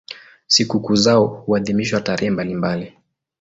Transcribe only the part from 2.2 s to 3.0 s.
mbalimbali.